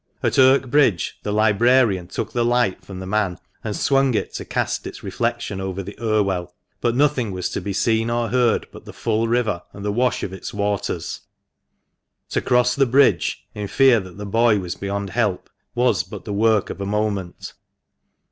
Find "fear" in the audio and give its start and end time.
13.67-13.99